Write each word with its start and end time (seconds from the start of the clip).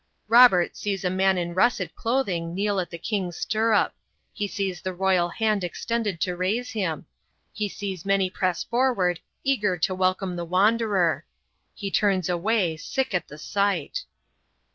Robert 0.27 0.75
sees 0.75 1.03
a 1.05 1.11
man 1.11 1.37
in 1.37 1.53
russet 1.53 1.93
clothing 1.95 2.55
kneel 2.55 2.79
at 2.79 2.89
the 2.89 2.97
king's 2.97 3.37
stirrup; 3.37 3.93
he 4.33 4.47
sees 4.47 4.81
the 4.81 4.95
royal 4.95 5.29
hand 5.29 5.63
extended 5.63 6.19
to 6.21 6.35
raise 6.35 6.71
him; 6.71 7.05
he 7.53 7.69
sees 7.69 8.03
many 8.03 8.27
press 8.27 8.63
forward 8.63 9.19
eager 9.43 9.77
to 9.77 9.93
welcome 9.93 10.35
the 10.37 10.43
wanderer. 10.43 11.23
He 11.75 11.91
turns 11.91 12.29
away, 12.29 12.77
sick 12.77 13.13
at 13.13 13.27
the 13.27 13.37
sight. 13.37 14.05